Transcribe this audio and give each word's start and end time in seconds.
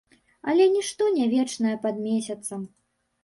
Але 0.51 0.65
нішто 0.77 1.09
не 1.17 1.27
вечнае 1.33 1.75
пад 1.83 2.01
месяцам. 2.07 2.65